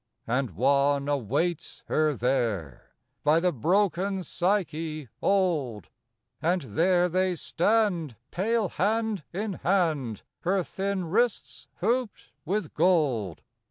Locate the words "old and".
5.21-6.63